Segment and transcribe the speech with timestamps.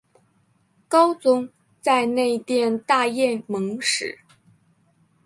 [0.87, 1.49] 高宗
[1.79, 4.17] 在内殿大宴蒙使。